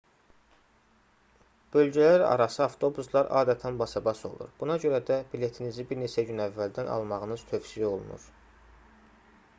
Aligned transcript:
bölgələrarası 1.75 2.63
avtobuslar 2.67 3.29
adətən 3.43 3.77
basabas 3.83 4.23
olur 4.31 4.51
buna 4.63 4.79
görə 4.87 5.03
də 5.13 5.21
biletinizi 5.35 5.89
bir 5.93 6.03
neçə 6.05 6.27
gün 6.31 6.45
əvvəldən 6.49 6.93
almağınız 6.99 7.49
tövsiyə 7.53 7.93
olunur 7.95 8.29